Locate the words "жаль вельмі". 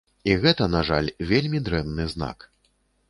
0.87-1.59